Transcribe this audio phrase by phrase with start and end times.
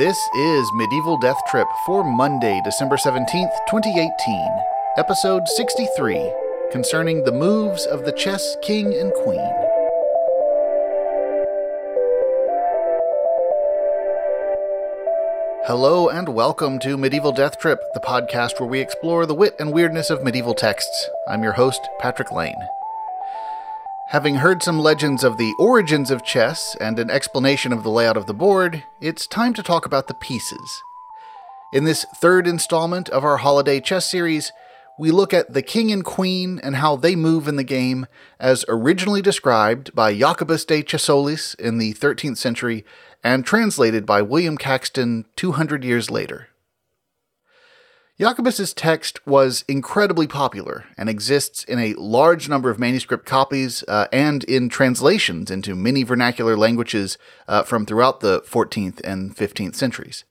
[0.00, 4.10] This is Medieval Death Trip for Monday, December 17th, 2018,
[4.96, 6.32] episode 63,
[6.72, 9.52] concerning the moves of the chess king and queen.
[15.66, 19.70] Hello and welcome to Medieval Death Trip, the podcast where we explore the wit and
[19.70, 21.10] weirdness of medieval texts.
[21.28, 22.56] I'm your host, Patrick Lane.
[24.10, 28.16] Having heard some legends of the origins of chess and an explanation of the layout
[28.16, 30.82] of the board, it's time to talk about the pieces.
[31.72, 34.50] In this third installment of our holiday chess series,
[34.98, 38.04] we look at the king and queen and how they move in the game
[38.40, 42.84] as originally described by Jacobus de Cessolis in the 13th century
[43.22, 46.49] and translated by William Caxton 200 years later.
[48.20, 54.08] Jacobus's text was incredibly popular and exists in a large number of manuscript copies uh,
[54.12, 57.16] and in translations into many vernacular languages
[57.48, 60.24] uh, from throughout the 14th and 15th centuries.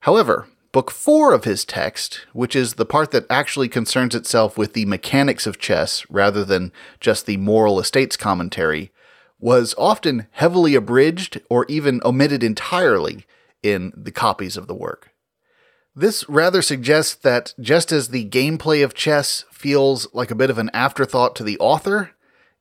[0.00, 4.74] However, Book 4 of his text, which is the part that actually concerns itself with
[4.74, 6.70] the mechanics of chess rather than
[7.00, 8.92] just the moral estates commentary,
[9.40, 13.24] was often heavily abridged or even omitted entirely
[13.62, 15.14] in the copies of the work.
[15.98, 20.58] This rather suggests that just as the gameplay of chess feels like a bit of
[20.58, 22.10] an afterthought to the author,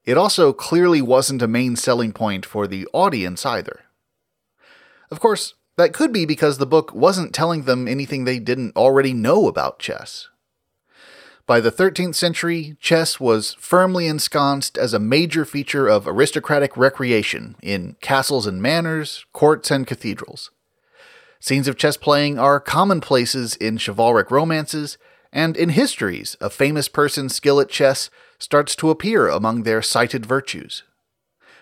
[0.06, 3.82] it also clearly wasn't a main selling point for the audience either.
[5.12, 9.12] Of course, that could be because the book wasn't telling them anything they didn't already
[9.12, 10.30] know about chess.
[11.46, 17.58] By the 13th century, chess was firmly ensconced as a major feature of aristocratic recreation
[17.62, 20.52] in castles and manors, courts and cathedrals.
[21.46, 24.98] Scenes of chess playing are commonplaces in chivalric romances,
[25.32, 30.26] and in histories, a famous person's skill at chess starts to appear among their cited
[30.26, 30.82] virtues.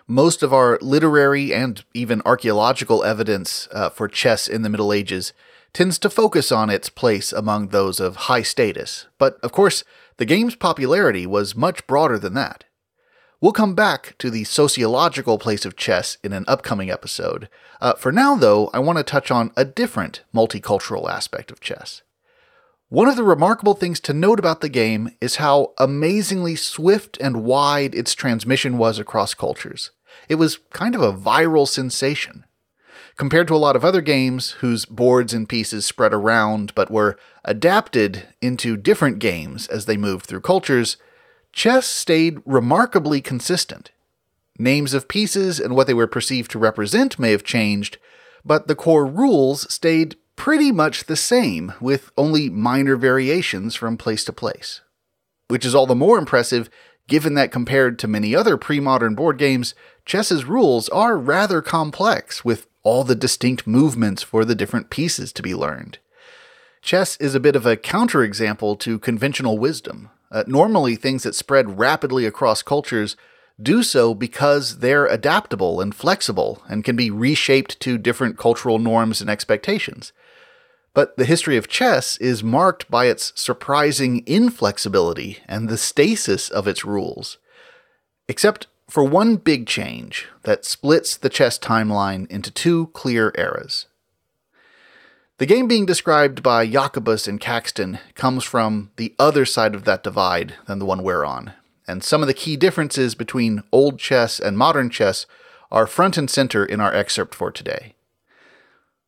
[0.08, 5.34] Most of our literary and even archaeological evidence uh, for chess in the Middle Ages
[5.74, 9.84] tends to focus on its place among those of high status, but of course,
[10.16, 12.64] the game's popularity was much broader than that.
[13.44, 17.50] We'll come back to the sociological place of chess in an upcoming episode.
[17.82, 22.04] Uh, for now, though, I want to touch on a different multicultural aspect of chess.
[22.88, 27.44] One of the remarkable things to note about the game is how amazingly swift and
[27.44, 29.92] wide its transmission was across cultures.
[30.30, 32.46] It was kind of a viral sensation.
[33.18, 37.20] Compared to a lot of other games whose boards and pieces spread around but were
[37.44, 40.96] adapted into different games as they moved through cultures,
[41.54, 43.92] chess stayed remarkably consistent.
[44.60, 47.98] Names of pieces and what they were perceived to represent may have changed,
[48.44, 54.26] but the core rules stayed pretty much the same, with only minor variations from place
[54.26, 54.82] to place.
[55.48, 56.70] Which is all the more impressive
[57.08, 59.76] given that compared to many other pre modern board games,
[60.06, 65.42] chess's rules are rather complex, with all the distinct movements for the different pieces to
[65.42, 66.00] be learned.
[66.82, 71.78] Chess is a bit of a counterexample to conventional wisdom, uh, normally, things that spread
[71.78, 73.16] rapidly across cultures
[73.62, 79.22] do so because they're adaptable and flexible and can be reshaped to different cultural norms
[79.22, 80.12] and expectations.
[80.96, 86.68] But the history of chess is marked by its surprising inflexibility and the stasis of
[86.68, 87.38] its rules.
[88.28, 93.86] Except for one big change that splits the chess timeline into two clear eras.
[95.40, 100.04] The game being described by Jacobus and Caxton comes from the other side of that
[100.04, 101.54] divide than the one we're on,
[101.88, 105.26] and some of the key differences between old chess and modern chess
[105.72, 107.96] are front and center in our excerpt for today.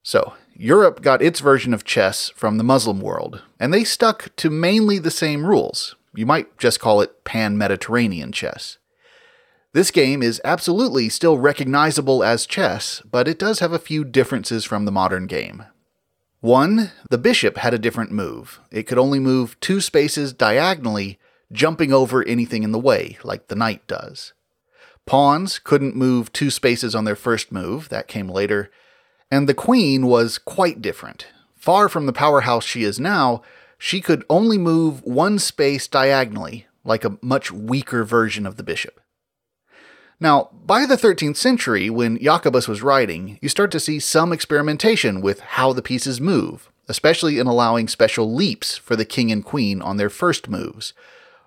[0.02, 4.50] So, Europe got its version of chess from the Muslim world, and they stuck to
[4.50, 5.96] mainly the same rules.
[6.16, 8.80] You might just call it pan Mediterranean chess.
[9.74, 14.66] This game is absolutely still recognizable as chess, but it does have a few differences
[14.66, 15.66] from the modern game.
[16.42, 18.60] One, the bishop had a different move.
[18.72, 21.18] It could only move two spaces diagonally,
[21.52, 24.34] jumping over anything in the way, like the knight does.
[25.06, 28.72] Pawns couldn't move two spaces on their first move, that came later.
[29.32, 31.28] And the queen was quite different.
[31.56, 33.42] Far from the powerhouse she is now,
[33.78, 39.00] she could only move one space diagonally, like a much weaker version of the bishop.
[40.20, 45.20] Now, by the 13th century, when Jacobus was writing, you start to see some experimentation
[45.22, 49.82] with how the pieces move, especially in allowing special leaps for the king and queen
[49.82, 50.94] on their first moves.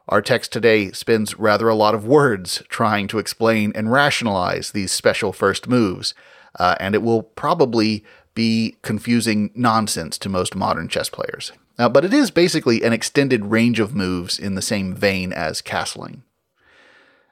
[0.09, 4.93] Our text today spends rather a lot of words trying to explain and rationalize these
[4.93, 6.15] special first moves,
[6.59, 8.05] uh, and it will probably
[8.35, 11.53] be confusing nonsense to most modern chess players.
[11.79, 15.63] Uh, but it is basically an extended range of moves in the same vein as
[15.63, 16.23] castling.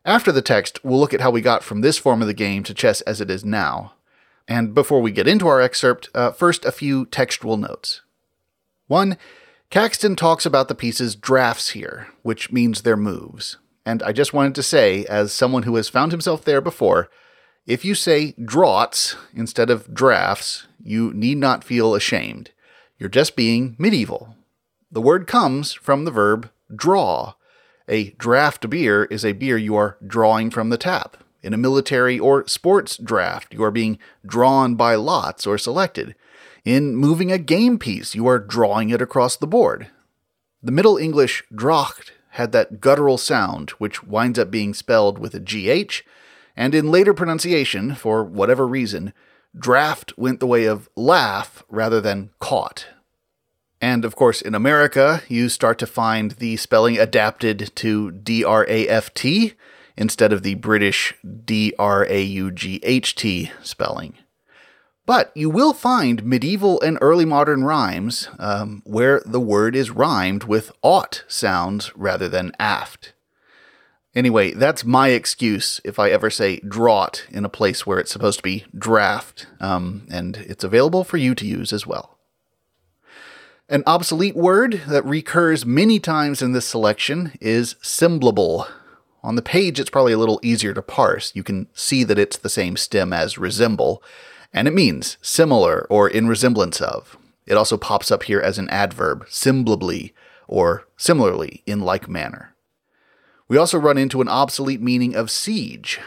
[0.06, 2.62] After the text, we'll look at how we got from this form of the game
[2.62, 3.94] to chess as it is now.
[4.46, 8.02] And before we get into our excerpt, uh, first a few textual notes.
[8.86, 9.18] One,
[9.68, 13.56] Caxton talks about the piece's drafts here, which means their moves.
[13.84, 17.10] And I just wanted to say, as someone who has found himself there before,
[17.66, 22.52] if you say draughts instead of drafts, you need not feel ashamed.
[22.96, 24.36] You're just being medieval.
[24.88, 27.34] The word comes from the verb draw.
[27.88, 31.18] A draft beer is a beer you are drawing from the tap.
[31.42, 36.16] In a military or sports draft, you are being drawn by lots or selected.
[36.64, 39.88] In moving a game piece, you are drawing it across the board.
[40.62, 45.40] The Middle English dracht had that guttural sound, which winds up being spelled with a
[45.40, 46.02] GH
[46.56, 49.12] and in later pronunciation, for whatever reason,
[49.56, 52.86] draft went the way of laugh rather than caught.
[53.86, 58.66] And of course, in America, you start to find the spelling adapted to D R
[58.68, 59.52] A F T
[59.96, 64.14] instead of the British D R A U G H T spelling.
[65.06, 70.42] But you will find medieval and early modern rhymes um, where the word is rhymed
[70.42, 73.12] with ought sounds rather than aft.
[74.16, 78.40] Anyway, that's my excuse if I ever say draught in a place where it's supposed
[78.40, 82.15] to be draft, um, and it's available for you to use as well.
[83.68, 88.68] An obsolete word that recurs many times in this selection is semblable.
[89.24, 91.32] On the page, it's probably a little easier to parse.
[91.34, 94.04] You can see that it's the same stem as resemble,
[94.52, 97.16] and it means similar or in resemblance of.
[97.44, 100.12] It also pops up here as an adverb, semblably
[100.46, 102.54] or similarly in like manner.
[103.48, 105.98] We also run into an obsolete meaning of siege.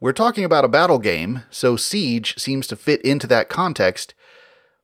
[0.00, 4.14] We're talking about a battle game, so siege seems to fit into that context.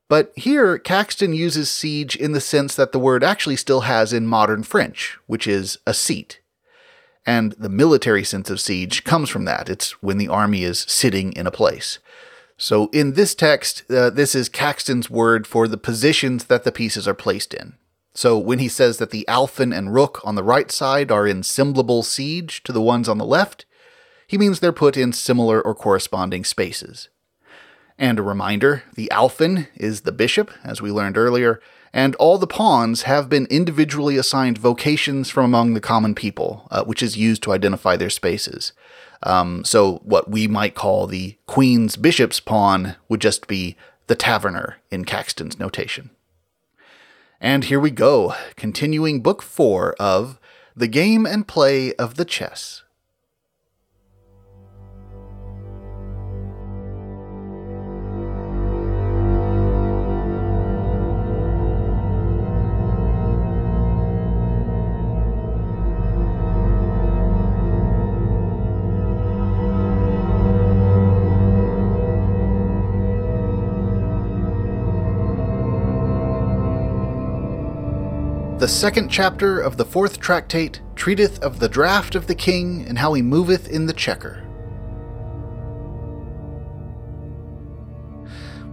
[0.08, 4.26] But here, Caxton uses siege in the sense that the word actually still has in
[4.26, 6.40] modern French, which is a seat.
[7.26, 9.68] And the military sense of siege comes from that.
[9.68, 11.98] It's when the army is sitting in a place.
[12.56, 17.06] So in this text, uh, this is Caxton's word for the positions that the pieces
[17.06, 17.74] are placed in.
[18.14, 21.42] So when he says that the Alfin and Rook on the right side are in
[21.42, 23.66] semblable siege to the ones on the left,
[24.26, 27.10] he means they're put in similar or corresponding spaces.
[27.98, 31.60] And a reminder the Alfin is the bishop, as we learned earlier,
[31.92, 36.84] and all the pawns have been individually assigned vocations from among the common people, uh,
[36.84, 38.72] which is used to identify their spaces.
[39.24, 44.76] Um, so, what we might call the Queen's Bishop's pawn would just be the taverner
[44.90, 46.10] in Caxton's notation.
[47.40, 50.38] And here we go, continuing book four of
[50.76, 52.84] The Game and Play of the Chess.
[78.58, 82.98] The second chapter of the fourth tractate treateth of the draft of the king and
[82.98, 84.44] how he moveth in the chequer.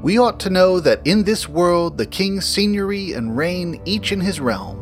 [0.01, 4.21] We ought to know that in this world the king's seigneury and reign each in
[4.21, 4.81] his realm.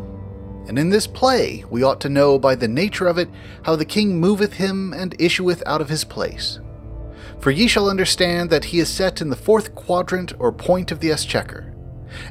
[0.69, 3.27] And in this play we ought to know by the nature of it
[3.63, 6.61] how the king moveth him and issueth out of his place.
[7.39, 11.01] For ye shall understand that he is set in the fourth quadrant or point of
[11.01, 11.75] the exchequer,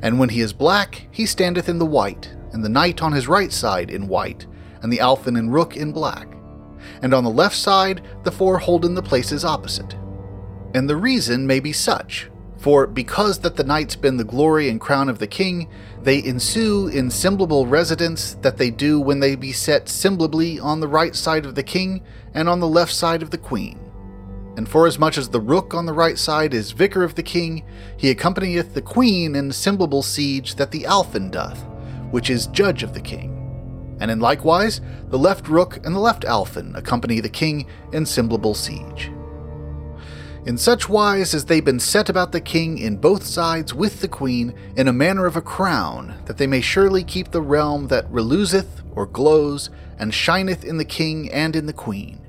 [0.00, 3.28] and when he is black, he standeth in the white, and the knight on his
[3.28, 4.46] right side in white,
[4.82, 6.28] and the alfin and rook in black.
[7.00, 9.94] And on the left side, the four holden the places opposite.
[10.74, 14.80] And the reason may be such, for because that the knights been the glory and
[14.80, 15.68] crown of the king,
[16.02, 20.88] they ensue in semblable residence that they do when they be set semblably on the
[20.88, 22.02] right side of the king
[22.34, 23.78] and on the left side of the queen.
[24.56, 27.64] And forasmuch as the rook on the right side is vicar of the king,
[27.96, 31.64] he accompanieth the queen in semblable siege that the alfin doth
[32.12, 33.42] which is judge of the king.
[34.00, 38.54] And in likewise, the left rook and the left alfin accompany the king in semblable
[38.54, 39.10] siege.
[40.44, 44.08] In such wise as they been set about the king in both sides with the
[44.08, 48.10] queen in a manner of a crown, that they may surely keep the realm that
[48.10, 52.26] reluceth or glows and shineth in the king and in the queen.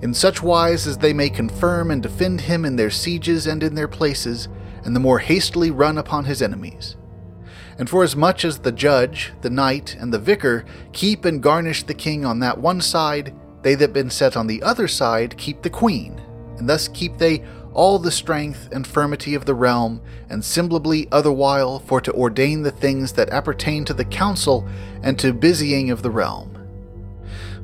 [0.00, 3.74] In such wise as they may confirm and defend him in their sieges and in
[3.74, 4.48] their places,
[4.82, 6.96] and the more hastily run upon his enemies
[7.78, 12.24] and forasmuch as the judge, the knight, and the vicar keep and garnish the king
[12.24, 16.20] on that one side, they that been set on the other side keep the queen,
[16.58, 17.42] and thus keep they
[17.74, 22.70] all the strength and firmity of the realm, and semblably otherwhile for to ordain the
[22.70, 24.66] things that appertain to the council
[25.02, 26.52] and to busying of the realm.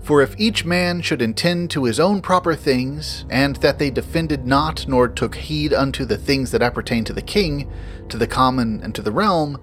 [0.03, 4.47] For if each man should intend to his own proper things, and that they defended
[4.47, 7.71] not nor took heed unto the things that appertain to the king,
[8.09, 9.59] to the common, and to the realm,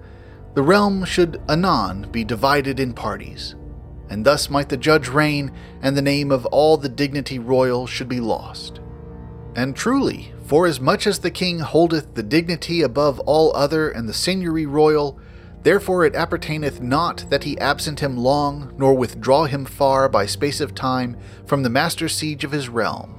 [0.54, 3.54] the realm should anon be divided in parties.
[4.08, 8.08] And thus might the judge reign, and the name of all the dignity royal should
[8.08, 8.80] be lost.
[9.54, 14.66] And truly, forasmuch as the king holdeth the dignity above all other and the seigneury
[14.68, 15.18] royal,
[15.62, 20.60] Therefore it appertaineth not that he absent him long, nor withdraw him far by space
[20.60, 21.16] of time
[21.46, 23.16] from the master siege of his realm.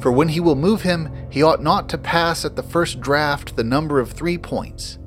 [0.00, 3.54] For when he will move him, he ought not to pass at the first draught
[3.56, 4.98] the number of three points.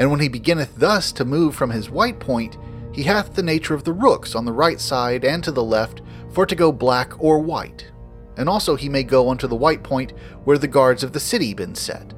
[0.00, 2.58] And when he beginneth thus to move from his white point,
[2.92, 6.02] he hath the nature of the rooks on the right side and to the left,
[6.32, 7.92] for to go black or white.
[8.36, 11.54] And also he may go unto the white point where the guards of the city
[11.54, 12.12] been set.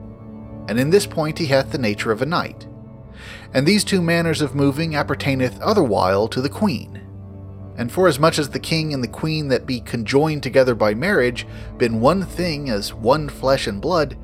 [0.67, 2.67] And in this point he hath the nature of a knight
[3.55, 7.01] and these two manners of moving appertaineth otherwhile to the queen.
[7.77, 11.47] And forasmuch as the king and the queen that be conjoined together by marriage
[11.79, 14.17] been one thing as one flesh and blood,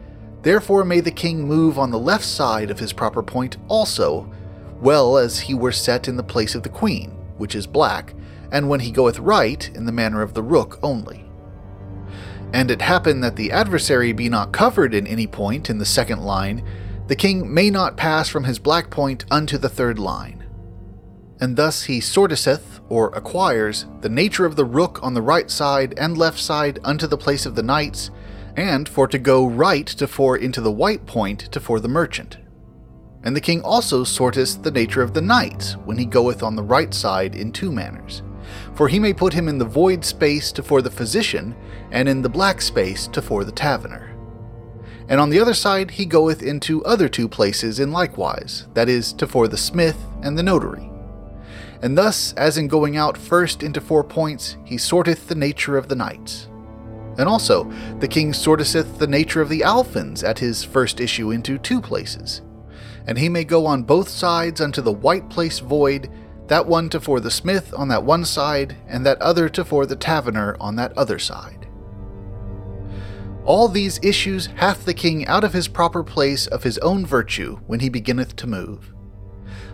[0.43, 4.31] therefore may the king move on the left side of his proper point also,
[4.81, 8.15] well as he were set in the place of the queen, which is black,
[8.53, 11.25] and when he goeth right, in the manner of the rook only.
[12.53, 16.23] And it happen that the adversary be not covered in any point in the second
[16.23, 16.65] line,
[17.09, 20.45] the king may not pass from his black point unto the third line.
[21.41, 25.95] And thus he sortiseth, or acquires, the nature of the rook on the right side
[25.99, 28.11] and left side unto the place of the knights,
[28.59, 32.39] and for to go right to for into the white point to for the merchant.
[33.23, 36.63] And the king also sorteth the nature of the knight when he goeth on the
[36.63, 38.23] right side in two manners.
[38.75, 41.55] For he may put him in the void space to for the physician,
[41.91, 44.09] and in the black space to for the taverner
[45.09, 49.13] and on the other side he goeth into other two places in likewise, that is,
[49.15, 50.91] to for the smith and the notary.
[51.81, 55.89] And thus, as in going out first into four points, he sorteth the nature of
[55.89, 56.49] the knights.
[57.19, 61.59] And also, the king sorteth the nature of the alphins at his first issue into
[61.59, 62.43] two places.
[63.07, 66.11] And he may go on both sides unto the white place void,
[66.47, 69.85] that one to for the smith on that one side, and that other to for
[69.85, 71.67] the taverner on that other side.
[73.45, 77.59] All these issues hath the king out of his proper place of his own virtue
[77.67, 78.93] when he beginneth to move.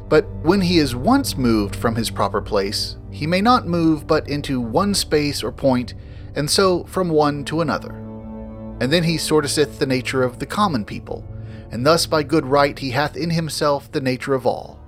[0.08, 4.28] But when he is once moved from his proper place, he may not move but
[4.28, 5.94] into one space or point,
[6.34, 7.92] and so from one to another.
[8.80, 11.24] And then he sorteth the nature of the common people,
[11.70, 14.80] and thus by good right he hath in himself the nature of all.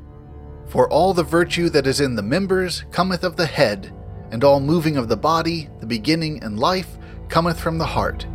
[0.66, 3.92] For all the virtue that is in the members cometh of the head,
[4.30, 6.98] and all moving of the body, the beginning and life,
[7.28, 8.26] cometh from the heart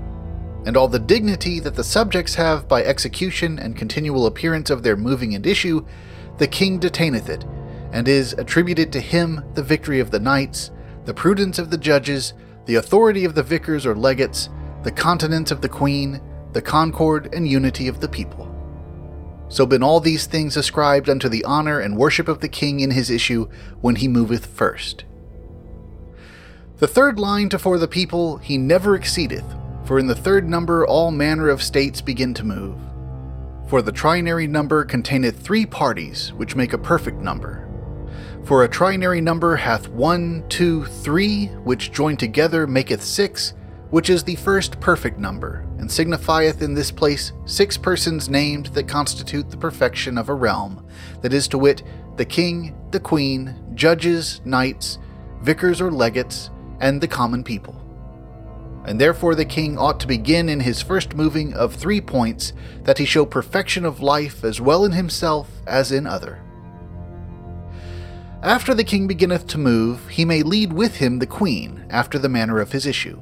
[0.66, 4.96] and all the dignity that the subjects have by execution and continual appearance of their
[4.96, 5.86] moving and issue,
[6.38, 7.44] the king detaineth it,
[7.92, 10.72] and is attributed to him the victory of the knights,
[11.06, 12.34] the prudence of the judges,
[12.66, 14.50] the authority of the vicars or legates,
[14.84, 16.22] the continence of the queen,
[16.54, 18.48] the concord and unity of the people.
[19.50, 22.92] So been all these things ascribed unto the honor and worship of the king in
[22.92, 23.50] his issue
[23.82, 25.04] when he moveth first.
[26.78, 29.46] The third line to for the people he never exceedeth,
[29.86, 32.80] for in the third number all manner of states begin to move.
[33.68, 37.68] For the trinary number containeth three parties, which make a perfect number.
[38.44, 43.54] For a trinary number hath one, two, three, which joined together maketh six,
[43.92, 48.88] which is the first perfect number, and signifieth in this place six persons named that
[48.88, 50.86] constitute the perfection of a realm,
[51.22, 51.84] that is to wit,
[52.18, 54.98] the king, the queen, judges, knights,
[55.42, 57.82] vicars or legates, and the common people
[58.86, 62.98] and therefore the king ought to begin in his first moving of three points, that
[62.98, 66.42] he show perfection of life as well in himself as in other.
[68.44, 72.30] After the king beginneth to move, he may lead with him the queen, after the
[72.30, 73.22] manner of his issue.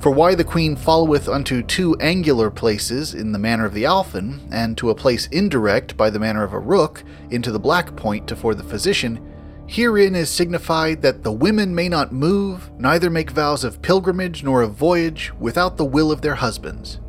[0.00, 4.48] For why the queen followeth unto two angular places in the manner of the alphin,
[4.50, 8.26] and to a place indirect by the manner of a rook, into the black point
[8.28, 9.34] to for the physician,
[9.66, 14.62] Herein is signified that the women may not move, neither make vows of pilgrimage nor
[14.62, 17.00] of voyage, without the will of their husbands.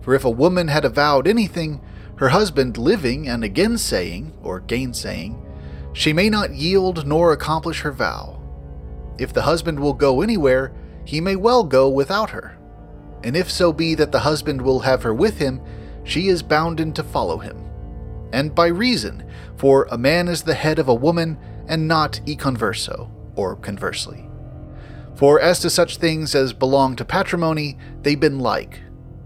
[0.00, 1.80] For if a woman had avowed anything,
[2.16, 5.44] her husband living and again saying, or gainsaying,
[5.98, 8.40] she may not yield nor accomplish her vow.
[9.18, 10.72] If the husband will go anywhere,
[11.04, 12.56] he may well go without her.
[13.24, 15.60] And if so be that the husband will have her with him,
[16.04, 17.68] she is bounden to follow him.
[18.32, 21.36] And by reason, for a man is the head of a woman,
[21.66, 24.30] and not e converso, or conversely.
[25.16, 28.78] For as to such things as belong to patrimony, they been like,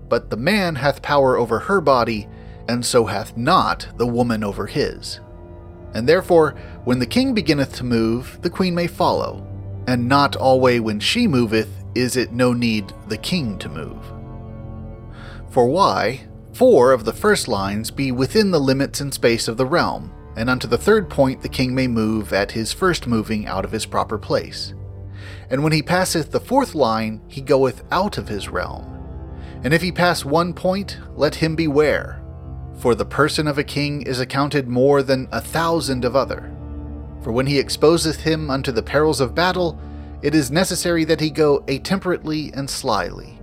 [0.09, 2.29] but the man hath power over her body,
[2.67, 5.21] and so hath not the woman over his.
[5.95, 9.47] And therefore, when the king beginneth to move, the queen may follow,
[9.87, 14.03] and not alway when she moveth is it no need the king to move.
[15.51, 16.23] For why,
[16.55, 20.49] four of the first lines be within the limits and space of the realm, and
[20.49, 23.85] unto the third point the king may move at his first moving out of his
[23.85, 24.73] proper place.
[25.51, 28.89] And when he passeth the fourth line, he goeth out of his realm.
[29.63, 32.22] And if he pass one point, let him beware,
[32.83, 36.53] for the person of a king is accounted more than a thousand of other.
[37.23, 39.79] For when he exposeth him unto the perils of battle,
[40.21, 43.39] it is necessary that he go attemperately and slyly.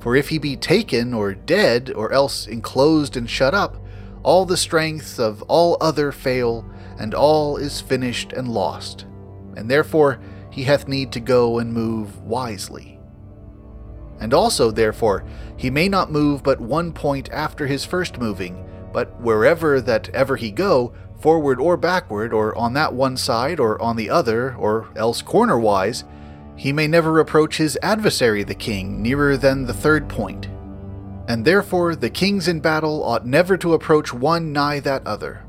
[0.00, 3.82] For if he be taken or dead, or else enclosed and shut up,
[4.22, 9.06] all the strength of all other fail, and all is finished and lost.
[9.56, 13.00] And therefore he hath need to go and move wisely.
[14.20, 15.24] And also, therefore,
[15.56, 18.60] he may not move but one point after his first moving,
[18.94, 23.80] but wherever that ever he go, forward or backward, or on that one side, or
[23.82, 26.04] on the other, or else cornerwise,
[26.56, 30.46] he may never approach his adversary the king nearer than the third point.
[31.26, 35.44] And therefore the kings in battle ought never to approach one nigh that other.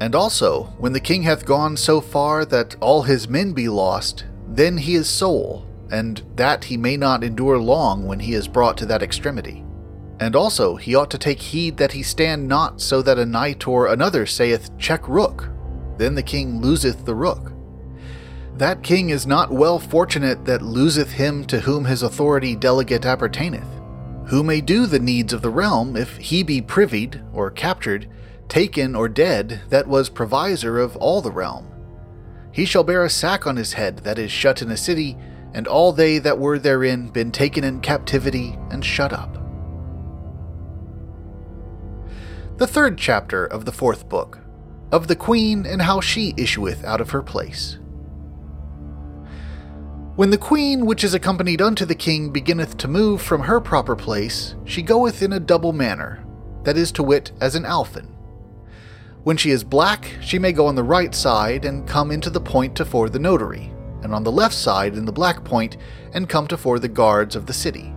[0.00, 4.24] And also, when the king hath gone so far that all his men be lost,
[4.46, 8.76] then he is sole, and that he may not endure long when he is brought
[8.78, 9.64] to that extremity.
[10.20, 13.68] And also, he ought to take heed that he stand not so that a knight
[13.68, 15.50] or another saith, Check rook.
[15.96, 17.52] Then the king loseth the rook.
[18.56, 23.68] That king is not well fortunate that loseth him to whom his authority delegate appertaineth,
[24.26, 28.08] who may do the needs of the realm if he be privied, or captured,
[28.48, 31.68] taken, or dead, that was provisor of all the realm.
[32.50, 35.16] He shall bear a sack on his head that is shut in a city,
[35.54, 39.37] and all they that were therein been taken in captivity and shut up.
[42.58, 44.40] The third chapter of the fourth book,
[44.90, 47.78] of the queen and how she issueth out of her place.
[50.16, 53.94] When the queen which is accompanied unto the king beginneth to move from her proper
[53.94, 56.24] place, she goeth in a double manner,
[56.64, 58.06] that is to wit, as an alphin.
[59.22, 62.40] When she is black, she may go on the right side and come into the
[62.40, 65.76] point to fore the notary, and on the left side in the black point
[66.12, 67.94] and come to fore the guards of the city.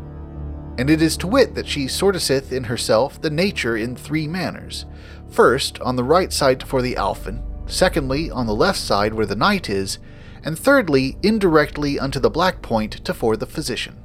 [0.78, 4.86] And it is to wit that she sortiseth in herself the nature in three manners.
[5.30, 9.26] First, on the right side to for the alphin, secondly, on the left side where
[9.26, 10.00] the knight is,
[10.44, 14.02] and thirdly, indirectly unto the black point to for the physician.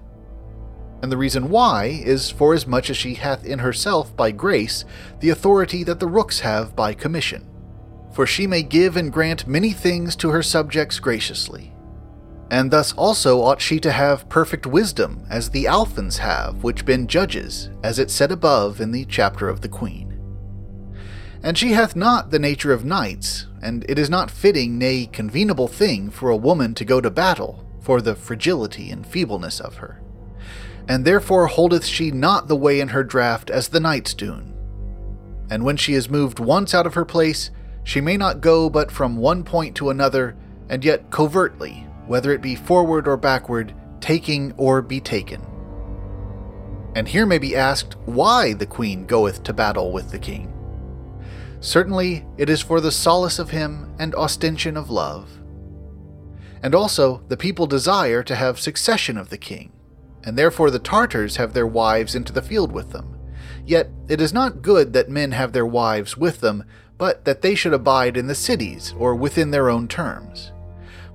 [1.02, 4.84] And the reason why is for as much as she hath in herself by grace
[5.20, 7.46] the authority that the rooks have by commission.
[8.12, 11.75] For she may give and grant many things to her subjects graciously.
[12.50, 17.08] And thus also ought she to have perfect wisdom, as the Alphans have, which been
[17.08, 20.12] judges, as it said above in the chapter of the Queen.
[21.42, 25.68] And she hath not the nature of knights, and it is not fitting, nay, convenable
[25.68, 30.00] thing for a woman to go to battle, for the fragility and feebleness of her.
[30.88, 34.42] And therefore holdeth she not the way in her draught as the knights do.
[35.50, 37.50] And when she is moved once out of her place,
[37.84, 40.36] she may not go but from one point to another,
[40.68, 45.44] and yet covertly, whether it be forward or backward, taking or be taken.
[46.94, 50.52] And here may be asked why the queen goeth to battle with the king.
[51.60, 55.28] Certainly, it is for the solace of him and ostension of love.
[56.62, 59.72] And also, the people desire to have succession of the king,
[60.24, 63.18] and therefore the Tartars have their wives into the field with them.
[63.64, 66.64] Yet it is not good that men have their wives with them,
[66.98, 70.52] but that they should abide in the cities or within their own terms.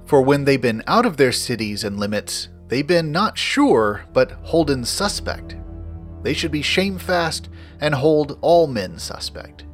[0.05, 4.31] For when they've been out of their cities and limits, they've been not sure, but
[4.43, 5.55] holden suspect.
[6.23, 9.65] They should be shamefast and hold all men suspect.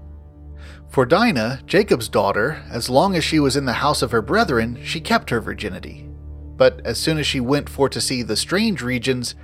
[0.89, 4.79] For Dinah, Jacob's daughter, as long as she was in the house of her brethren,
[4.83, 6.07] she kept her virginity.
[6.55, 9.35] But as soon as she went for to see the strange regions,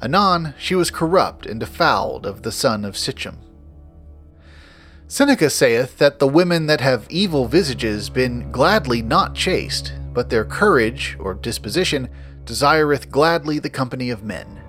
[0.00, 3.36] anon she was corrupt and defiled of the son of Sichem.
[5.06, 10.44] Seneca saith that the women that have evil visages been gladly not chaste, but their
[10.44, 12.08] courage or disposition
[12.44, 14.60] desireth gladly the company of men.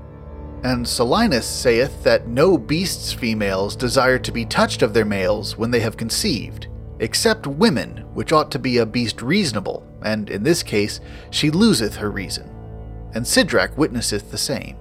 [0.64, 5.72] And Solinus saith that no beasts' females desire to be touched of their males when
[5.72, 6.68] they have conceived,
[7.00, 11.02] except women, which ought to be a beast reasonable, and in this case
[11.32, 12.50] she loseth her reason.
[13.14, 14.78] And Sidrach witnesseth the same.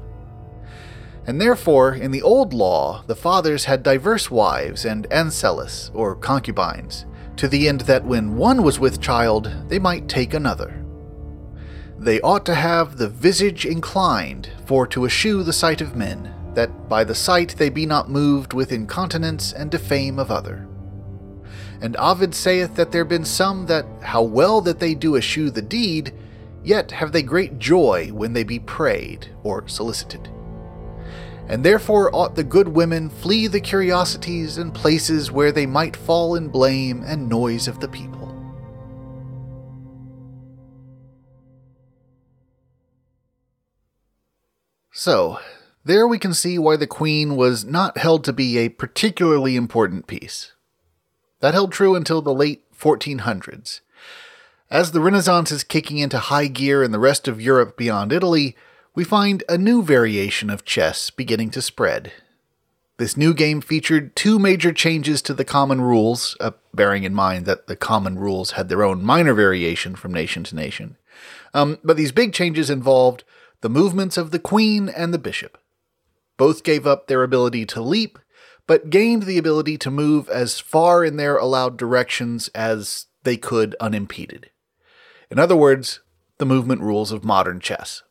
[1.27, 7.07] And therefore, in the old law, the fathers had diverse wives and ancellus, or concubines,
[7.37, 10.85] to the end that when one was with child, they might take another.
[11.99, 16.89] They ought to have the visage inclined, for to eschew the sight of men, that
[16.89, 20.69] by the sight they be not moved with incontinence and defame of other.
[21.81, 25.63] And Ovid saith that there been some that, how well that they do eschew the
[25.63, 26.13] deed,
[26.63, 30.29] yet have they great joy when they be prayed or solicited.
[31.53, 36.35] And therefore ought the good women flee the curiosities and places where they might fall
[36.35, 38.35] in blame and noise of the people.
[44.93, 45.41] So,
[45.85, 50.07] there we can see why the Queen was not held to be a particularly important
[50.07, 50.53] piece.
[51.41, 53.81] That held true until the late 1400s.
[54.71, 58.57] As the Renaissance is kicking into high gear in the rest of Europe beyond Italy,
[58.95, 62.13] we find a new variation of chess beginning to spread.
[62.99, 67.47] This new game featured two major changes to the common rules, uh, bearing in mind
[67.47, 70.97] that the common rules had their own minor variation from nation to nation.
[71.55, 73.25] Um, but these big changes involved
[73.63, 75.59] the movements of the queen and the bishop.
[76.37, 78.19] Both gave up their ability to leap,
[78.67, 83.75] but gained the ability to move as far in their allowed directions as they could
[83.81, 84.51] unimpeded.
[85.31, 86.01] In other words,
[86.39, 88.03] the movement rules of modern chess.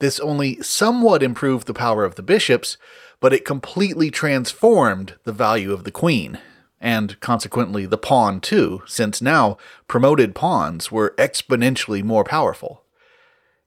[0.00, 2.76] This only somewhat improved the power of the bishops,
[3.20, 6.38] but it completely transformed the value of the queen,
[6.80, 9.58] and consequently the pawn too, since now
[9.88, 12.84] promoted pawns were exponentially more powerful.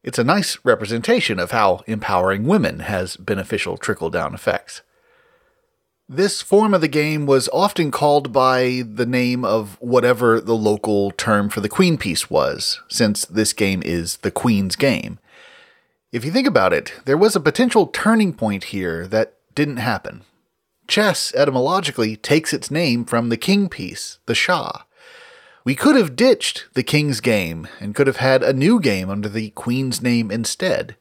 [0.04, 4.82] It's a nice representation of how empowering women has beneficial trickle down effects.
[6.10, 11.12] This form of the game was often called by the name of whatever the local
[11.12, 15.20] term for the queen piece was, since this game is the queen's game.
[16.12, 20.24] If you think about it, there was a potential turning point here that didn't happen.
[20.86, 24.84] Chess, etymologically, takes its name from the king piece, the Shah.
[25.63, 29.30] We could have ditched the King's game and could have had a new game under
[29.30, 30.97] the Queen's name instead.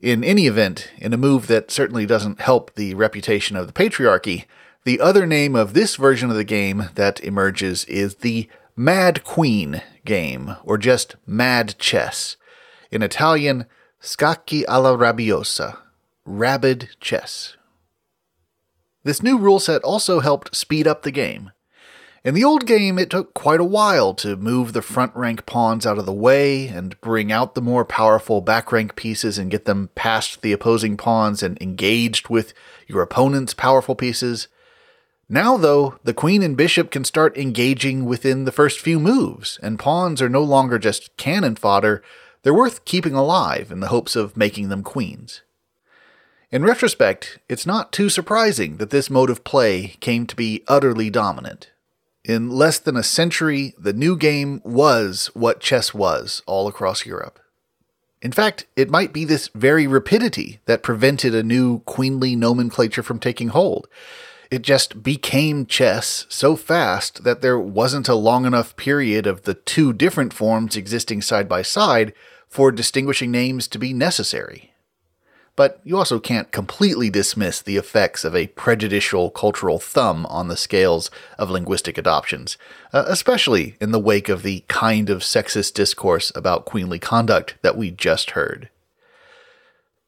[0.00, 4.44] In any event, in a move that certainly doesn't help the reputation of the patriarchy,
[4.84, 9.82] the other name of this version of the game that emerges is the Mad Queen
[10.04, 12.36] game, or just Mad Chess.
[12.92, 13.66] In Italian,
[14.04, 15.78] Scacchi alla Rabbiosa,
[16.24, 17.56] Rabid Chess.
[19.04, 21.52] This new rule set also helped speed up the game.
[22.24, 25.86] In the old game, it took quite a while to move the front rank pawns
[25.86, 29.66] out of the way and bring out the more powerful back rank pieces and get
[29.66, 32.54] them past the opposing pawns and engaged with
[32.88, 34.48] your opponent's powerful pieces.
[35.28, 39.78] Now, though, the queen and bishop can start engaging within the first few moves, and
[39.78, 42.02] pawns are no longer just cannon fodder,
[42.42, 45.42] they're worth keeping alive in the hopes of making them queens.
[46.50, 51.08] In retrospect, it's not too surprising that this mode of play came to be utterly
[51.08, 51.70] dominant.
[52.24, 57.40] In less than a century, the new game was what chess was all across Europe.
[58.20, 63.18] In fact, it might be this very rapidity that prevented a new queenly nomenclature from
[63.18, 63.88] taking hold.
[64.50, 69.54] It just became chess so fast that there wasn't a long enough period of the
[69.54, 72.12] two different forms existing side by side
[72.52, 74.72] for distinguishing names to be necessary
[75.54, 80.56] but you also can't completely dismiss the effects of a prejudicial cultural thumb on the
[80.56, 82.56] scales of linguistic adoptions,
[82.92, 87.76] uh, especially in the wake of the kind of sexist discourse about queenly conduct that
[87.76, 88.70] we just heard.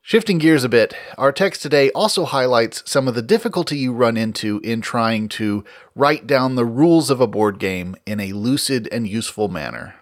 [0.01, 4.19] Shifting gears a bit, our text today also highlights some of the difficulty you run
[4.19, 8.87] into in trying to write down the rules of a board game in a lucid
[8.93, 9.95] and useful manner.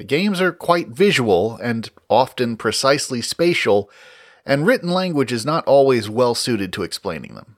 [0.00, 3.90] The games are quite visual and often precisely spatial,
[4.46, 7.56] and written language is not always well suited to explaining them.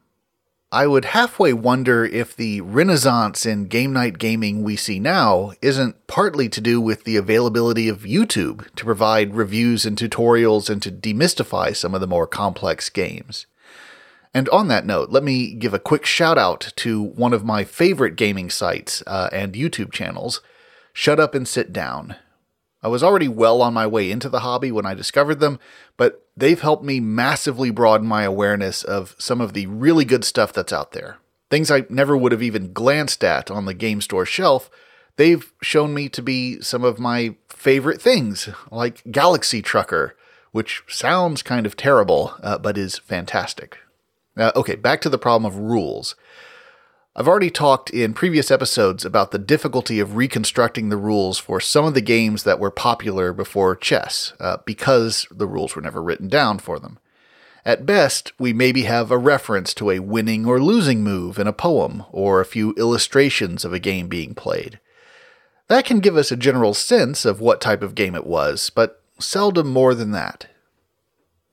[0.73, 6.09] I would halfway wonder if the renaissance in game night gaming we see now isn't
[6.09, 10.91] partly to do with the availability of YouTube to provide reviews and tutorials and to
[10.91, 13.47] demystify some of the more complex games.
[14.35, 17.63] And on that note, let me give a quick shout out to one of my
[17.63, 20.41] favorite gaming sites uh, and YouTube channels,
[20.93, 22.17] Shut Up and Sit Down,
[22.83, 25.61] I was already well on my way into the hobby when I discovered them,
[25.97, 30.53] but they've helped me massively broaden my awareness of some of the really good stuff
[30.53, 31.19] that's out there.
[31.51, 34.71] Things I never would have even glanced at on the game store shelf,
[35.17, 40.17] they've shown me to be some of my favorite things, like Galaxy Trucker,
[40.51, 43.79] which sounds kind of terrible, uh, but is fantastic.
[44.37, 46.17] Uh, okay, back to the problem of rules.
[47.15, 51.85] I've already talked in previous episodes about the difficulty of reconstructing the rules for some
[51.85, 56.29] of the games that were popular before chess, uh, because the rules were never written
[56.29, 56.99] down for them.
[57.67, 61.53] At best, we maybe have a reference to a winning or losing move in a
[61.53, 64.81] poem, or a few illustrations of a game being played.
[65.69, 69.03] That can give us a general sense of what type of game it was, but
[69.19, 70.47] seldom more than that.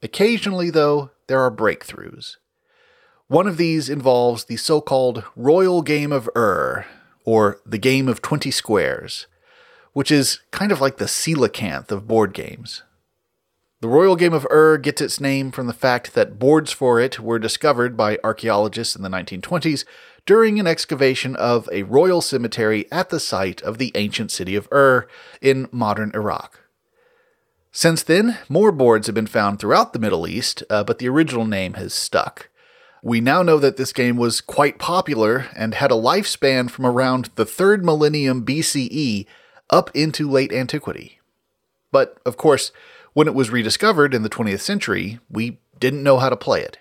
[0.02, 2.36] Occasionally, though, there are breakthroughs.
[3.30, 6.84] One of these involves the so called Royal Game of Ur,
[7.24, 9.28] or the Game of 20 Squares,
[9.92, 12.82] which is kind of like the coelacanth of board games.
[13.82, 17.20] The Royal Game of Ur gets its name from the fact that boards for it
[17.20, 19.84] were discovered by archaeologists in the 1920s
[20.26, 24.68] during an excavation of a royal cemetery at the site of the ancient city of
[24.72, 25.06] Ur
[25.40, 26.58] in modern Iraq.
[27.70, 31.44] Since then, more boards have been found throughout the Middle East, uh, but the original
[31.44, 32.49] name has stuck.
[33.02, 37.30] We now know that this game was quite popular and had a lifespan from around
[37.36, 39.26] the 3rd millennium BCE
[39.70, 41.18] up into late antiquity.
[41.90, 42.72] But, of course,
[43.14, 46.78] when it was rediscovered in the 20th century, we didn't know how to play it.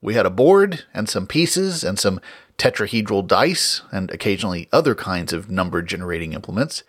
[0.00, 2.20] We had a board and some pieces and some
[2.56, 6.82] tetrahedral dice and occasionally other kinds of number generating implements.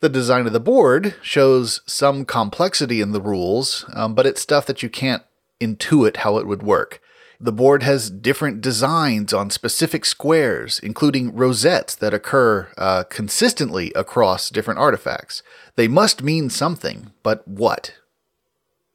[0.00, 4.66] The design of the board shows some complexity in the rules, um, but it's stuff
[4.66, 5.22] that you can't
[5.60, 7.00] intuit how it would work.
[7.38, 14.48] The board has different designs on specific squares, including rosettes that occur uh, consistently across
[14.48, 15.42] different artifacts.
[15.74, 17.94] They must mean something, but what?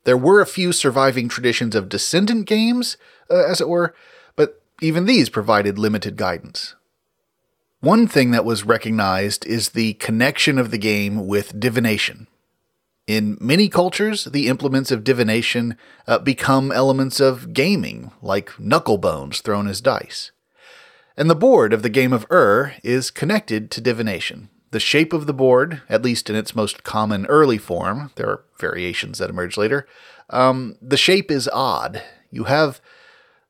[0.04, 2.98] There were a few surviving traditions of descendant games,
[3.30, 3.94] uh, as it were,
[4.36, 6.74] but even these provided limited guidance.
[7.82, 12.28] One thing that was recognized is the connection of the game with divination.
[13.12, 15.76] In many cultures, the implements of divination
[16.08, 20.32] uh, become elements of gaming, like knuckle bones thrown as dice.
[21.18, 24.48] And the board of the game of Ur is connected to divination.
[24.70, 28.46] The shape of the board, at least in its most common early form, there are
[28.58, 29.86] variations that emerge later,
[30.30, 32.02] um, the shape is odd.
[32.30, 32.80] You have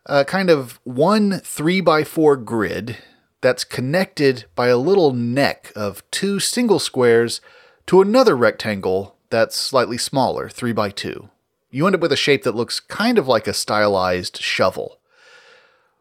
[0.07, 2.97] a kind of one 3 by 4 grid
[3.41, 7.41] that's connected by a little neck of two single squares
[7.85, 11.29] to another rectangle that's slightly smaller, 3 by 2
[11.71, 14.99] You end up with a shape that looks kind of like a stylized shovel.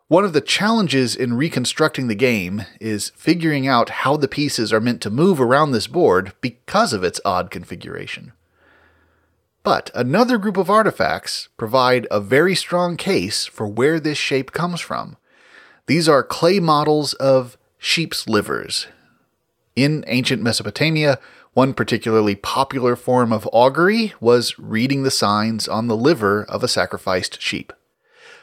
[0.09, 4.81] One of the challenges in reconstructing the game is figuring out how the pieces are
[4.81, 8.33] meant to move around this board because of its odd configuration.
[9.63, 14.81] But another group of artifacts provide a very strong case for where this shape comes
[14.81, 15.17] from.
[15.87, 18.89] These are clay models of sheep's livers.
[19.77, 21.19] In ancient Mesopotamia,
[21.53, 26.69] one particularly popular form of augury was reading the signs on the liver of a
[26.69, 27.73] sacrificed sheep.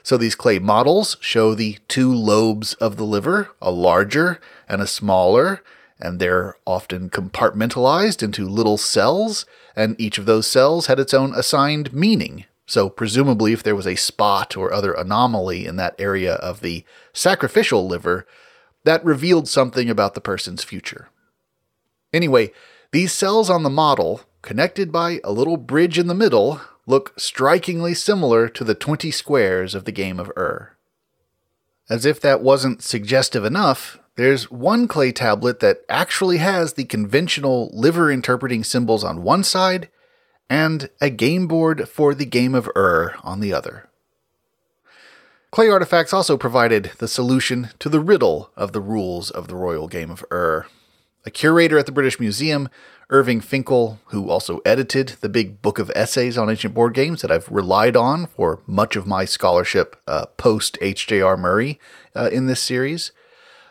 [0.03, 4.87] So these clay models show the two lobes of the liver, a larger and a
[4.87, 5.61] smaller,
[5.99, 11.33] and they're often compartmentalized into little cells, and each of those cells had its own
[11.33, 12.45] assigned meaning.
[12.65, 16.83] So, presumably, if there was a spot or other anomaly in that area of the
[17.13, 18.27] sacrificial liver,
[18.83, 21.09] that revealed something about the person's future.
[22.13, 22.51] Anyway,
[22.91, 27.93] these cells on the model, connected by a little bridge in the middle, look strikingly
[27.93, 30.77] similar to the 20 squares of the game of Ur.
[31.89, 37.69] As if that wasn't suggestive enough, there's one clay tablet that actually has the conventional
[37.73, 39.89] liver interpreting symbols on one side
[40.49, 43.89] and a game board for the game of Ur on the other.
[45.51, 49.87] Clay artifacts also provided the solution to the riddle of the rules of the royal
[49.87, 50.65] game of Ur.
[51.25, 52.69] A curator at the British Museum,
[53.09, 57.31] Irving Finkel, who also edited the big book of essays on ancient board games that
[57.31, 61.37] I've relied on for much of my scholarship uh, post H.J.R.
[61.37, 61.79] Murray
[62.15, 63.11] uh, in this series.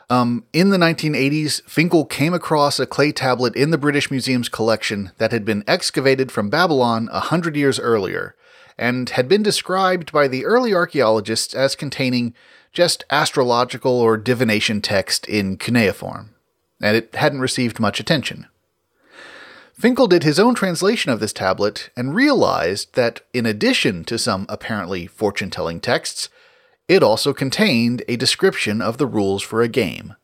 [0.08, 5.10] Um, in the 1980s, Finkel came across a clay tablet in the British Museum's collection
[5.18, 8.36] that had been excavated from Babylon a hundred years earlier,
[8.78, 12.34] and had been described by the early archaeologists as containing
[12.72, 16.35] just astrological or divination text in cuneiform
[16.80, 18.46] and it hadn't received much attention.
[19.78, 24.46] Finkel did his own translation of this tablet and realized that, in addition to some
[24.48, 26.30] apparently fortune telling texts,
[26.88, 30.14] it also contained a description of the rules for a game,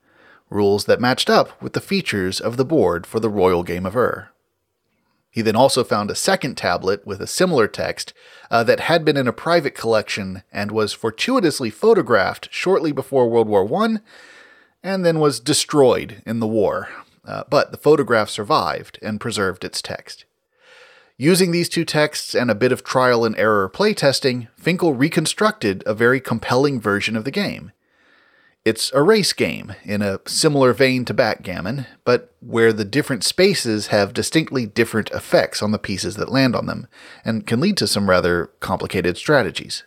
[0.48, 3.96] rules that matched up with the features of the board for the Royal Game of
[3.96, 4.30] Ur.
[5.30, 8.12] He then also found a second tablet with a similar text
[8.50, 13.48] uh, that had been in a private collection and was fortuitously photographed shortly before World
[13.48, 13.98] War I
[14.82, 16.88] and then was destroyed in the war.
[17.24, 20.24] Uh, but the photograph survived and preserved its text.
[21.16, 25.94] Using these two texts and a bit of trial and error playtesting, Finkel reconstructed a
[25.94, 27.70] very compelling version of the game.
[28.64, 33.88] It's a race game in a similar vein to backgammon, but where the different spaces
[33.88, 36.86] have distinctly different effects on the pieces that land on them,
[37.24, 39.82] and can lead to some rather complicated strategies.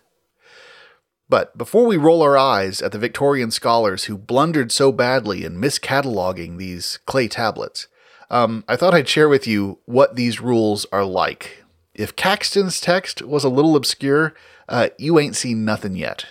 [1.28, 5.60] But before we roll our eyes at the Victorian scholars who blundered so badly in
[5.60, 7.88] miscataloguing these clay tablets,
[8.30, 11.64] um, I thought I'd share with you what these rules are like.
[11.94, 14.34] If Caxton's text was a little obscure,
[14.68, 16.28] uh, you ain't seen nothing yet.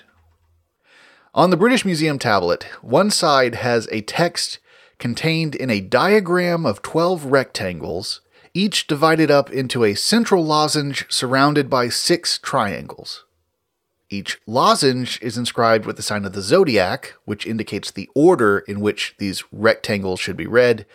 [1.35, 4.59] On the British Museum tablet, one side has a text
[4.99, 8.21] contained in a diagram of 12 rectangles,
[8.53, 13.25] each divided up into a central lozenge surrounded by six triangles.
[14.11, 18.81] Each lozenge is inscribed with the sign of the zodiac, which indicates the order in
[18.81, 20.87] which these rectangles should be read,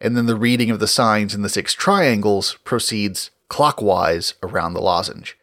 [0.00, 4.80] and then the reading of the signs in the six triangles proceeds clockwise around the
[4.80, 5.38] lozenge.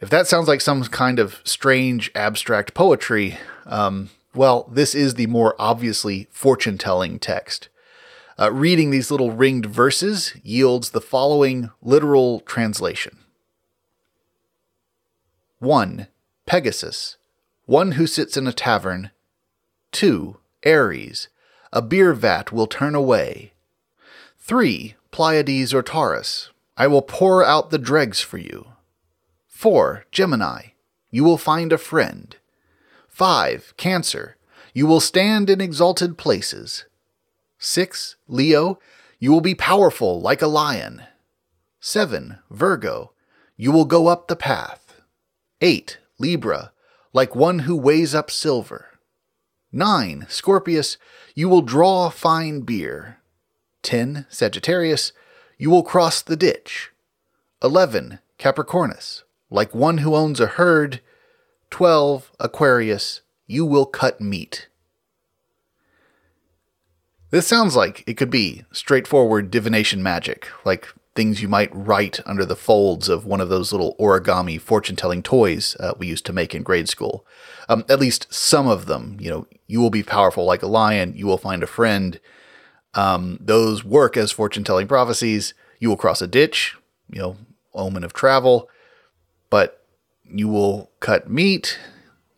[0.00, 5.28] If that sounds like some kind of strange abstract poetry, um, well, this is the
[5.28, 7.68] more obviously fortune telling text.
[8.38, 13.18] Uh, reading these little ringed verses yields the following literal translation
[15.60, 16.08] 1.
[16.46, 17.16] Pegasus,
[17.66, 19.10] one who sits in a tavern.
[19.92, 20.36] 2.
[20.64, 21.28] Aries,
[21.72, 23.52] a beer vat will turn away.
[24.38, 24.94] 3.
[25.10, 28.66] Pleiades or Taurus, I will pour out the dregs for you.
[29.46, 30.04] 4.
[30.10, 30.72] Gemini,
[31.10, 32.36] you will find a friend.
[33.08, 33.74] 5.
[33.76, 34.36] Cancer,
[34.74, 36.84] you will stand in exalted places.
[37.58, 38.16] 6.
[38.28, 38.78] Leo,
[39.18, 41.04] you will be powerful like a lion.
[41.80, 42.38] 7.
[42.50, 43.12] Virgo,
[43.56, 45.00] you will go up the path.
[45.60, 45.98] 8.
[46.18, 46.72] Libra,
[47.12, 48.98] like one who weighs up silver.
[49.72, 50.26] 9.
[50.28, 50.96] Scorpius,
[51.34, 53.18] you will draw fine beer.
[53.82, 54.26] 10.
[54.28, 55.12] Sagittarius,
[55.58, 56.92] you will cross the ditch.
[57.62, 58.20] 11.
[58.38, 61.00] Capricornus, like one who owns a herd.
[61.70, 62.30] 12.
[62.38, 64.68] Aquarius, you will cut meat.
[67.30, 72.44] This sounds like it could be straightforward divination magic, like things you might write under
[72.44, 76.32] the folds of one of those little origami fortune telling toys uh, we used to
[76.32, 77.24] make in grade school.
[77.68, 81.14] Um, at least some of them, you know, you will be powerful like a lion,
[81.16, 82.18] you will find a friend.
[82.94, 85.54] Um, those work as fortune telling prophecies.
[85.80, 86.76] You will cross a ditch,
[87.10, 87.36] you know,
[87.74, 88.68] omen of travel,
[89.50, 89.84] but
[90.24, 91.78] you will cut meat.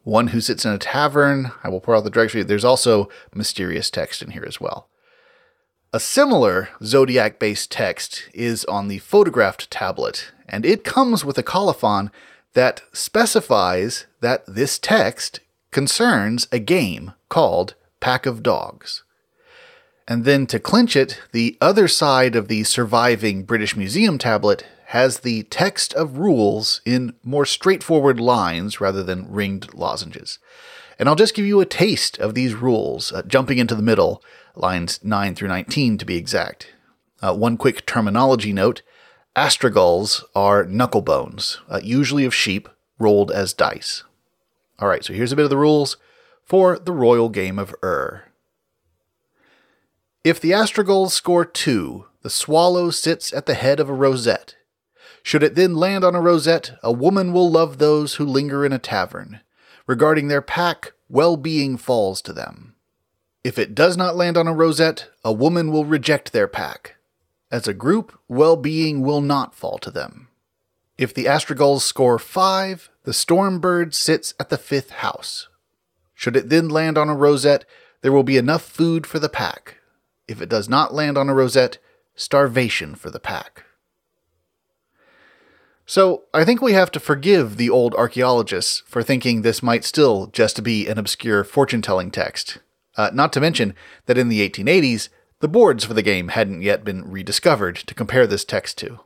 [0.03, 2.45] One who sits in a tavern, I will pour out the you.
[2.45, 4.89] There's also mysterious text in here as well.
[5.93, 11.45] A similar zodiac based text is on the photographed tablet, and it comes with a
[11.45, 12.11] colophon
[12.55, 19.05] that specifies that this text concerns a game called Pack of Dogs.
[20.09, 25.21] And then to clinch it, the other side of the surviving British Museum tablet has
[25.21, 30.39] the text of rules in more straightforward lines rather than ringed lozenges.
[30.99, 34.23] And I'll just give you a taste of these rules, uh, jumping into the middle,
[34.57, 36.73] lines 9 through 19 to be exact.
[37.23, 38.83] Uh, one quick terminology note
[39.37, 44.03] astragals are knuckle bones, uh, usually of sheep, rolled as dice.
[44.79, 45.97] All right, so here's a bit of the rules
[46.45, 48.25] for the royal game of Ur.
[50.25, 54.57] If the astragals score two, the swallow sits at the head of a rosette.
[55.23, 58.73] Should it then land on a rosette, a woman will love those who linger in
[58.73, 59.41] a tavern.
[59.87, 62.76] Regarding their pack, well being falls to them.
[63.47, 66.97] If it does not land on a rosette, a woman will reject their pack.
[67.49, 70.27] As a group, well being will not fall to them.
[70.99, 75.47] If the astragals score five, the storm bird sits at the fifth house.
[76.13, 77.65] Should it then land on a rosette,
[78.01, 79.77] there will be enough food for the pack.
[80.27, 81.79] If it does not land on a rosette,
[82.17, 83.63] starvation for the pack.
[85.87, 90.27] So, I think we have to forgive the old archaeologists for thinking this might still
[90.33, 92.59] just be an obscure fortune telling text.
[92.97, 93.75] Uh, not to mention
[94.07, 95.09] that in the 1880s,
[95.41, 99.01] the boards for the game hadn't yet been rediscovered to compare this text to.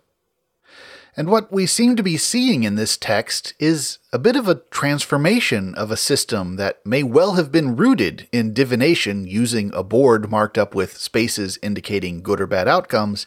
[1.17, 4.63] And what we seem to be seeing in this text is a bit of a
[4.71, 10.31] transformation of a system that may well have been rooted in divination using a board
[10.31, 13.27] marked up with spaces indicating good or bad outcomes,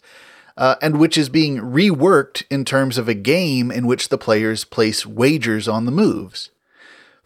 [0.56, 4.64] uh, and which is being reworked in terms of a game in which the players
[4.64, 6.52] place wagers on the moves.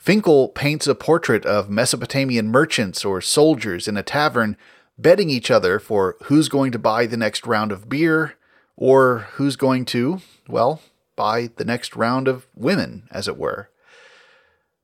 [0.07, 4.55] Finkel paints a portrait of Mesopotamian merchants or soldiers in a tavern
[4.97, 8.35] betting each other for who's going to buy the next round of beer
[8.77, 10.81] or who's going to, well,
[11.17, 13.69] buy the next round of women, as it were.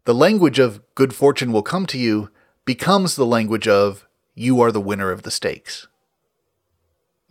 [0.03, 2.29] The language of good fortune will come to you
[2.65, 4.05] becomes the language of
[4.35, 5.87] you are the winner of the stakes.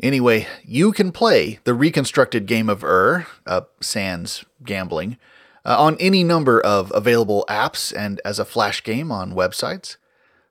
[0.02, 5.18] Anyway, you can play the reconstructed game of Ur, uh, sans gambling,
[5.64, 9.96] uh, on any number of available apps and as a flash game on websites.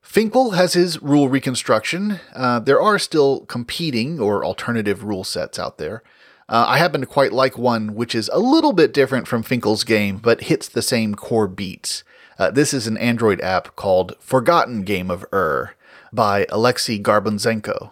[0.01, 2.19] Finkel has his rule reconstruction.
[2.35, 6.03] Uh, there are still competing or alternative rule sets out there.
[6.49, 9.83] Uh, I happen to quite like one which is a little bit different from Finkel's
[9.83, 12.03] game, but hits the same core beats.
[12.37, 15.75] Uh, this is an Android app called Forgotten Game of Ur
[16.11, 17.91] by Alexei Garbanzenko.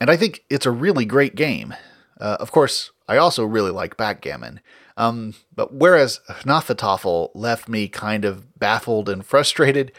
[0.00, 1.74] And I think it's a really great game.
[2.20, 4.60] Uh, of course, I also really like backgammon.
[4.96, 9.92] Um, but whereas Hnefatafl left me kind of baffled and frustrated,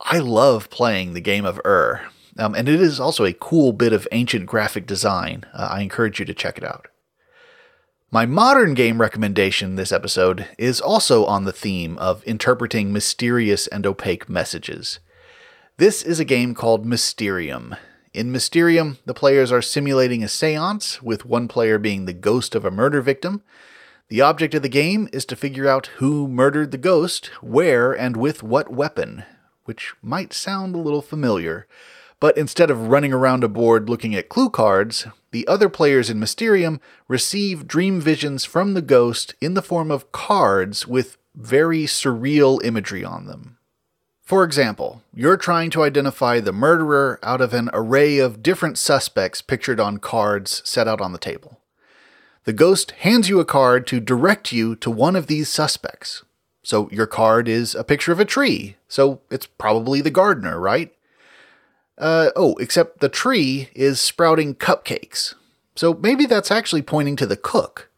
[0.00, 2.02] I love playing the game of Ur.
[2.38, 5.44] Um, and it is also a cool bit of ancient graphic design.
[5.54, 6.88] Uh, I encourage you to check it out.
[8.10, 13.84] My modern game recommendation this episode is also on the theme of interpreting mysterious and
[13.84, 15.00] opaque messages.
[15.78, 17.74] This is a game called Mysterium.
[18.14, 22.64] In Mysterium, the players are simulating a seance, with one player being the ghost of
[22.64, 23.42] a murder victim.
[24.08, 28.16] The object of the game is to figure out who murdered the ghost, where, and
[28.16, 29.24] with what weapon,
[29.64, 31.66] which might sound a little familiar.
[32.20, 36.20] But instead of running around a board looking at clue cards, the other players in
[36.20, 42.64] Mysterium receive dream visions from the ghost in the form of cards with very surreal
[42.64, 43.58] imagery on them.
[44.22, 49.42] For example, you're trying to identify the murderer out of an array of different suspects
[49.42, 51.60] pictured on cards set out on the table.
[52.46, 56.22] The ghost hands you a card to direct you to one of these suspects.
[56.62, 60.94] So your card is a picture of a tree, so it's probably the gardener, right?
[61.98, 65.34] Uh, oh, except the tree is sprouting cupcakes.
[65.74, 67.90] So maybe that's actually pointing to the cook.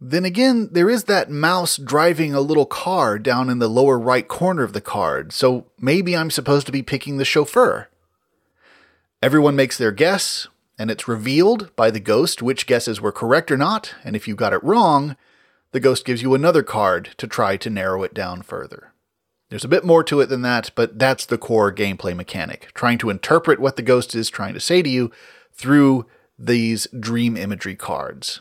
[0.00, 4.26] Then again, there is that mouse driving a little car down in the lower right
[4.26, 7.88] corner of the card, so maybe I'm supposed to be picking the chauffeur.
[9.22, 10.48] Everyone makes their guess,
[10.78, 14.34] and it's revealed by the ghost which guesses were correct or not, and if you
[14.34, 15.16] got it wrong,
[15.72, 18.92] the ghost gives you another card to try to narrow it down further.
[19.48, 22.70] There's a bit more to it than that, but that's the core gameplay mechanic.
[22.74, 25.10] Trying to interpret what the ghost is trying to say to you
[25.52, 26.06] through
[26.38, 28.40] these dream imagery cards.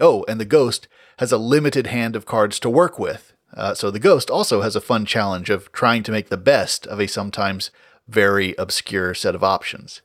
[0.00, 0.88] Oh, and the ghost
[1.18, 3.34] has a limited hand of cards to work with.
[3.54, 6.86] Uh, so the ghost also has a fun challenge of trying to make the best
[6.86, 7.70] of a sometimes
[8.08, 10.02] very obscure set of options.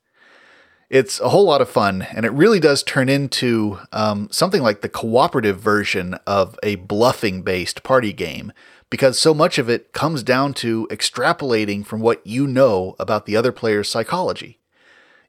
[0.89, 4.79] It's a whole lot of fun, and it really does turn into um, something like
[4.79, 8.53] the cooperative version of a bluffing based party game
[8.89, 13.35] because so much of it comes down to extrapolating from what you know about the
[13.35, 14.59] other player's psychology.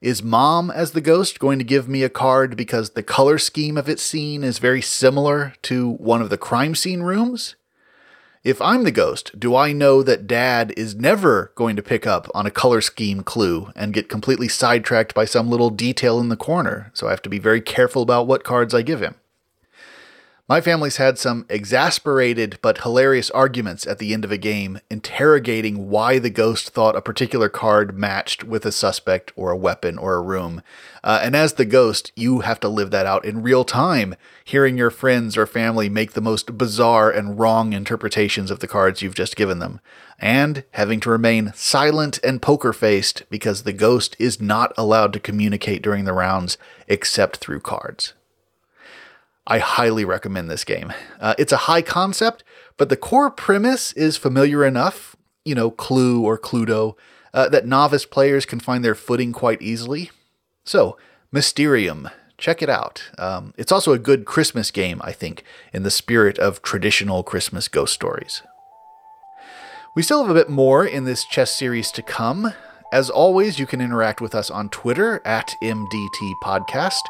[0.00, 3.76] Is mom as the ghost going to give me a card because the color scheme
[3.76, 7.56] of its scene is very similar to one of the crime scene rooms?
[8.44, 12.28] If I'm the ghost, do I know that dad is never going to pick up
[12.34, 16.36] on a color scheme clue and get completely sidetracked by some little detail in the
[16.36, 16.90] corner?
[16.94, 19.16] So I have to be very careful about what cards I give him.
[20.50, 25.90] My family's had some exasperated but hilarious arguments at the end of a game interrogating
[25.90, 30.14] why the ghost thought a particular card matched with a suspect or a weapon or
[30.14, 30.62] a room.
[31.04, 34.78] Uh, and as the ghost, you have to live that out in real time, hearing
[34.78, 39.14] your friends or family make the most bizarre and wrong interpretations of the cards you've
[39.14, 39.80] just given them,
[40.18, 45.20] and having to remain silent and poker faced because the ghost is not allowed to
[45.20, 48.14] communicate during the rounds except through cards.
[49.50, 50.92] I highly recommend this game.
[51.18, 52.44] Uh, it's a high concept,
[52.76, 56.96] but the core premise is familiar enough, you know, Clue or Cluedo,
[57.32, 60.10] uh, that novice players can find their footing quite easily.
[60.64, 60.98] So,
[61.32, 63.10] Mysterium, check it out.
[63.16, 67.68] Um, it's also a good Christmas game, I think, in the spirit of traditional Christmas
[67.68, 68.42] ghost stories.
[69.96, 72.52] We still have a bit more in this chess series to come.
[72.90, 77.02] As always, you can interact with us on Twitter at MDT Podcast,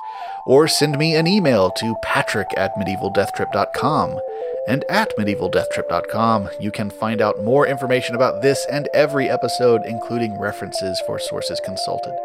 [0.44, 4.18] or send me an email to patrick at medievaldeathtrip.com.
[4.66, 10.40] And at medievaldeathtrip.com, you can find out more information about this and every episode, including
[10.40, 12.18] references for sources consulted.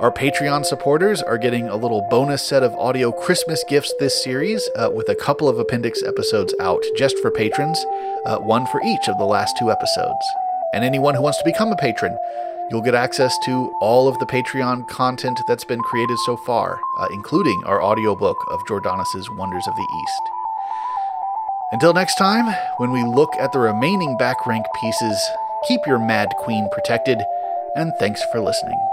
[0.00, 4.66] Our Patreon supporters are getting a little bonus set of audio Christmas gifts this series,
[4.76, 7.84] uh, with a couple of appendix episodes out just for patrons,
[8.24, 10.24] uh, one for each of the last two episodes.
[10.72, 12.16] And anyone who wants to become a patron,
[12.70, 17.06] You'll get access to all of the Patreon content that's been created so far, uh,
[17.12, 20.22] including our audiobook of Jordanus' Wonders of the East.
[21.72, 25.18] Until next time, when we look at the remaining back rank pieces,
[25.68, 27.18] keep your Mad Queen protected,
[27.76, 28.91] and thanks for listening.